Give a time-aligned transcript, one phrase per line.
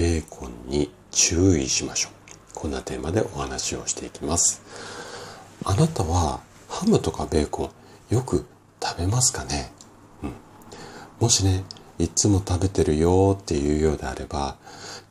[0.00, 2.12] ベーコンに注意しましょう。
[2.54, 4.62] こんなテーマでお話をしていきます。
[5.62, 7.64] あなたはハムとかベーコ
[8.10, 8.46] ンよく
[8.82, 9.70] 食べますかね、
[10.22, 10.32] うん、
[11.20, 11.64] もしね
[11.98, 14.56] いつも食べてるよっていうようであれば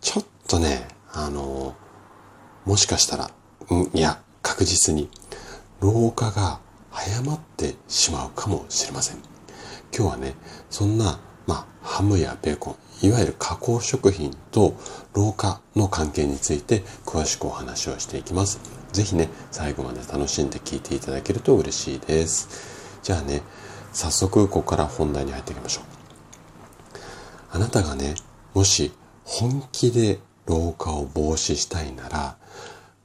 [0.01, 1.75] ちょっとねあの
[2.65, 3.29] もしかしたら、
[3.69, 5.07] うん、いや確実に
[5.81, 9.17] 老化が早まってしまうかもしれません。
[9.95, 10.33] 今日はね
[10.71, 14.75] そんな、まあ、ハムやベーコンいわゆる加工食品と
[15.13, 18.59] 老化の関係について詳しくお話をしていきます。
[18.91, 22.99] ぜひね、最後まで楽しんで聞いていただけると嬉しいです。
[23.03, 23.41] じゃあね、
[23.93, 25.83] 早速ここから本題に入っていきましょう。
[27.51, 28.15] あなたがね、
[28.53, 28.91] もし
[29.23, 32.37] 本気で老化を防止したいなら、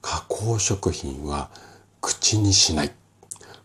[0.02, 1.50] 加工食品は
[2.00, 2.92] 口にしない。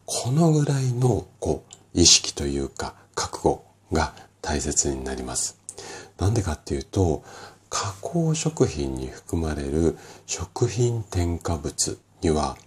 [0.06, 5.59] このぐらいのこう意識というか覚悟が大切になります。
[6.20, 7.24] なんでかっていうと、
[7.70, 12.58] 加工食品に含まれる食品添加物には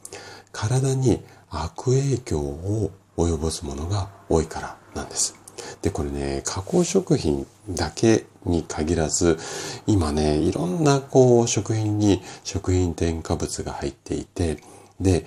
[0.53, 5.37] 体に悪影響を及ぼすものが多いからなんです。
[5.83, 9.39] で、これね、加工食品だけに限らず、
[9.87, 14.59] 今ね、いろんなこう食品に食品添加物が入っていて、
[15.01, 15.25] で、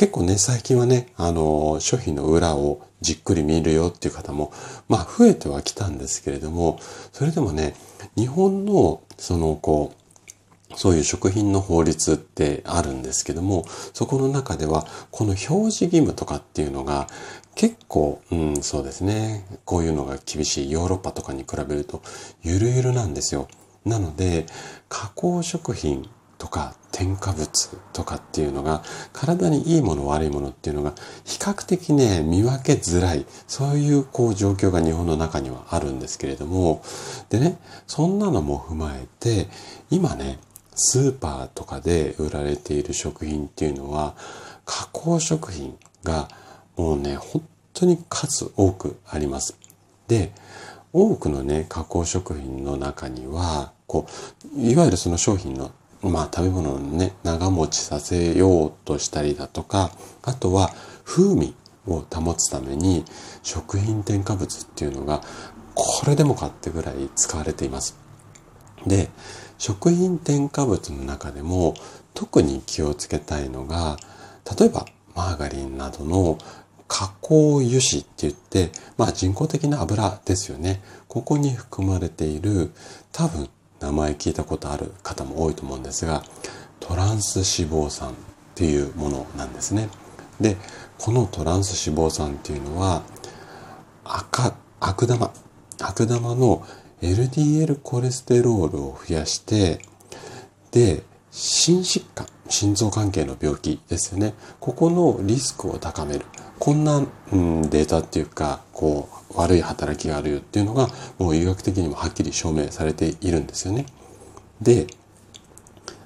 [0.00, 4.50] 結構ね、最近はね、あの、商品の裏をじっくり見るよっていう方も、
[4.88, 6.78] まあ増えてはきたんですけれども、
[7.12, 7.74] それでもね、
[8.16, 9.92] 日本の、その、こ
[10.70, 17.06] う、そういう食品の法律ってあるんですけども、そこの中では、この表示義務とかっていうのが、
[17.54, 22.00] 結構、うん、そうですね、こういうのが厳しいヨーロッパとかに比べると、
[22.42, 23.48] ゆるゆるなんですよ。
[23.84, 24.46] なので、
[24.88, 26.08] 加工食品
[26.40, 27.48] とか添加物
[27.92, 36.82] とかっていうのが体にいいもの悪いものっていうのが比較的ね見分けづらいそういうこう状況が日本の中にはあるんですけれども
[37.28, 39.48] でねそんなのも踏まえて
[39.90, 40.38] 今ね
[40.74, 44.14] スーパーとかで売られている食品っていうのは
[44.64, 46.28] 加工食品が
[46.78, 49.58] もうね本当に数多くあります。
[50.08, 50.32] で
[50.94, 54.06] 多くのね加工食品の中にはこ
[54.56, 55.70] ういわゆるその商品の
[56.02, 59.90] まあ食べ物をね、長持ちさせようとしたりだとか、
[60.22, 60.70] あとは
[61.04, 61.54] 風味
[61.86, 63.04] を保つために
[63.42, 65.22] 食品添加物っていうのが
[65.74, 67.96] これでもかってぐらい使われています。
[68.86, 69.10] で、
[69.58, 71.74] 食品添加物の中でも
[72.14, 73.98] 特に気をつけたいのが、
[74.58, 76.38] 例えばマーガリンなどの
[76.88, 80.82] 加工油脂って言って、まあ人工的な油ですよね。
[81.08, 82.72] ここに含まれている
[83.12, 83.48] 多分
[83.80, 86.22] 名前聞いたことある方も多いと思うんですが
[86.78, 88.12] トランス脂肪酸っ
[88.54, 89.88] ていうものなんですね。
[90.40, 90.56] で
[90.98, 93.02] このトランス脂肪酸っていうのは
[94.04, 95.32] 赤悪玉。
[95.82, 96.66] 悪玉の
[97.00, 99.80] LDL コレステロールを増やして
[100.72, 104.34] で心疾患心臓関係の病気ですよね。
[104.58, 106.26] ここのリスクを高める。
[106.58, 106.98] こんな、
[107.32, 113.84] うん、データっていうかこう悪い働きがあるよっていうのがもう医学的にもはっきり証明されているんですよね。
[114.62, 114.86] で、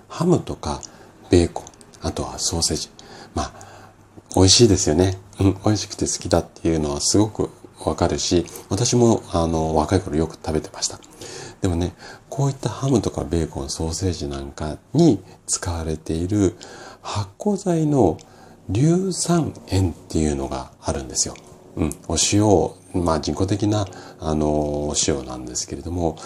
[0.08, 0.82] ハムとか
[1.30, 1.66] ベーコン、
[2.02, 2.90] あとはソーセージ。
[3.32, 3.52] まあ、
[4.34, 5.18] 美味しいですよね。
[5.38, 7.50] うん、美味しくて好きだっていうのはすごく
[7.84, 10.98] わかるし、私もあの若い頃よく食べてました。
[11.60, 11.94] でもね、
[12.28, 16.56] こういったハムとかベーコン、ソーセージなんかに使われている
[17.02, 18.18] 発酵剤の
[18.68, 21.34] 硫酸塩っていうのがあるんですよ。
[21.76, 23.86] うん、お塩、まあ人工的な、
[24.20, 24.48] あの、
[24.88, 26.16] お塩なんですけれども、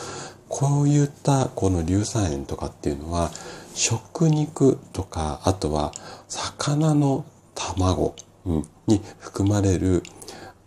[0.48, 3.30] こういったこの硫酸塩とかっていうのは、
[3.74, 5.92] 食肉とか、あとは
[6.28, 7.24] 魚の
[7.54, 8.14] 卵、
[8.46, 10.02] うん、に含まれる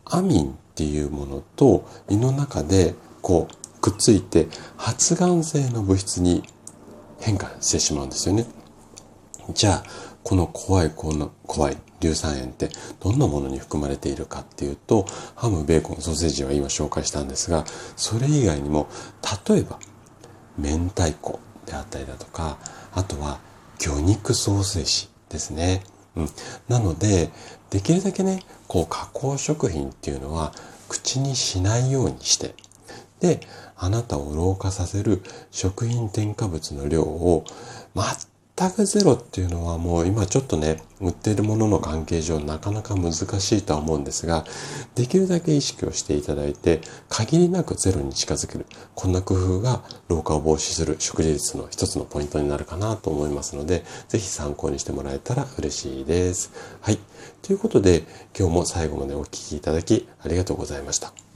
[0.05, 4.47] アミンっていうものと胃の中でこうくっついて
[4.77, 6.43] 発がん性の物質に
[7.19, 8.45] 変化してしまうんですよね。
[9.53, 9.83] じゃあ、
[10.23, 12.69] この怖い、この怖い硫酸塩って
[12.99, 17.65] どんなものに含まれているかっていうと、ハム、ベーコン、ソーセージは今紹介したんですが、
[17.95, 18.87] それ以外にも、
[19.47, 19.79] 例えば、
[20.57, 22.57] 明太子であったりだとか、
[22.93, 23.39] あとは
[23.77, 25.83] 魚肉ソーセージですね。
[26.15, 26.29] うん。
[26.67, 27.29] なので、
[27.69, 30.53] できるだけね、こう加工食品っていうのは
[30.89, 32.53] 口にしないようにして、
[33.21, 33.39] で、
[33.77, 37.45] あなたを老化させる食品添加物の量を
[38.61, 43.23] 全くゼロっていうのはもう今ちょっとね、売っているものの関係上なかなか難し
[43.57, 44.45] いとは思うんですが、
[44.93, 48.67] できるだけ意識をしていただいて、限りなくゼロに近づける。
[48.93, 56.51] こんな工夫が老化を防止する食事率の一つのポイントになるかなと思いますので、ぜひ参考にしてもらえたら嬉しいです。
[56.81, 56.99] はい。
[57.41, 58.03] ということで、
[58.37, 61.30] 今日も最後までお聴きいただきありがとうございました。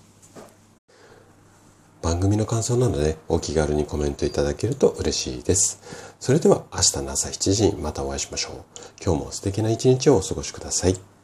[2.05, 5.81] 番組の感想などで、お気軽にコメントいただけると嬉しいです。
[6.19, 8.53] それでは明日の朝7時にまたお会いしましょう。
[9.03, 11.14] 今日も素敵な一日をお過ごしください。